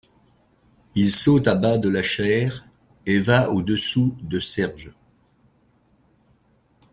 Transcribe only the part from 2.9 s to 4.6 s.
et va au-dessous de